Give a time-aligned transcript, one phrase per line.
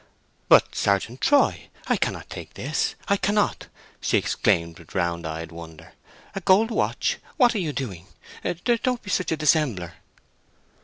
[0.49, 3.67] "But, Sergeant Troy, I cannot take this—I cannot!"
[4.01, 5.93] she exclaimed, with round eyed wonder.
[6.33, 7.17] "A gold watch!
[7.37, 8.07] What are you doing?
[8.63, 9.93] Don't be such a dissembler!"